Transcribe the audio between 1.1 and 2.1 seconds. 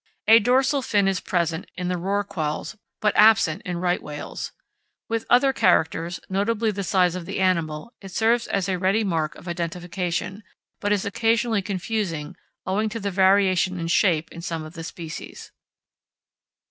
present in the